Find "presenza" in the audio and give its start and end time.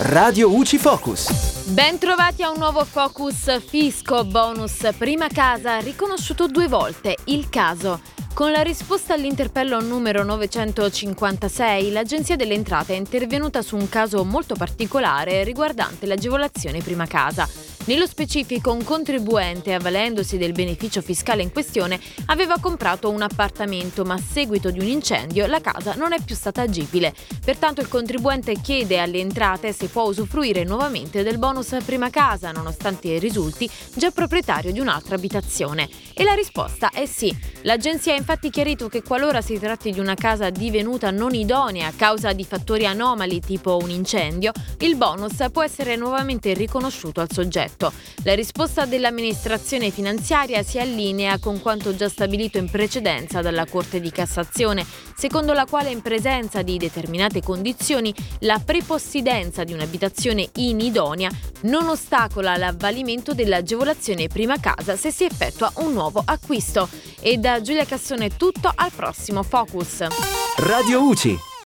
56.00-56.62